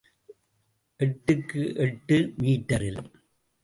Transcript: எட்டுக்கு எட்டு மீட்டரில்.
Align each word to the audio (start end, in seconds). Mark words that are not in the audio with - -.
எட்டுக்கு 0.99 1.75
எட்டு 1.77 2.33
மீட்டரில். 2.37 3.03